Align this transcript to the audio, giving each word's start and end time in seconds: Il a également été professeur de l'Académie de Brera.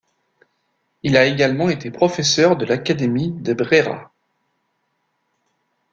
Il 1.03 1.15
a 1.15 1.25
également 1.27 1.69
été 1.69 1.91
professeur 1.91 2.57
de 2.57 2.65
l'Académie 2.65 3.33
de 3.33 3.53
Brera. 3.53 4.11